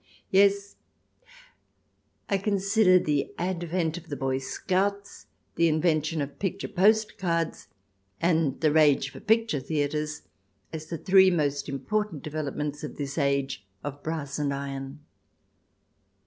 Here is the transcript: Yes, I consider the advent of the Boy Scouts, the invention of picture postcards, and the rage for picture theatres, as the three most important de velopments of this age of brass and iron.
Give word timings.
Yes, 0.31 0.77
I 2.27 2.39
consider 2.39 2.97
the 2.97 3.35
advent 3.37 3.99
of 3.99 4.09
the 4.09 4.15
Boy 4.15 4.39
Scouts, 4.39 5.27
the 5.57 5.67
invention 5.67 6.21
of 6.23 6.39
picture 6.39 6.67
postcards, 6.67 7.67
and 8.19 8.59
the 8.61 8.71
rage 8.71 9.11
for 9.11 9.19
picture 9.19 9.59
theatres, 9.59 10.23
as 10.73 10.87
the 10.87 10.97
three 10.97 11.29
most 11.29 11.69
important 11.69 12.23
de 12.23 12.31
velopments 12.31 12.83
of 12.83 12.97
this 12.97 13.15
age 13.19 13.63
of 13.83 14.01
brass 14.01 14.39
and 14.39 14.51
iron. 14.51 15.01